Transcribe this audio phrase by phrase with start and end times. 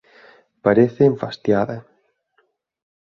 [0.65, 1.83] Parece enfastiada–.